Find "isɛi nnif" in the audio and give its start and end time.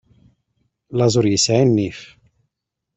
1.29-1.99